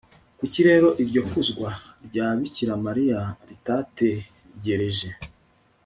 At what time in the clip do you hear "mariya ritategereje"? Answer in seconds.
2.85-5.09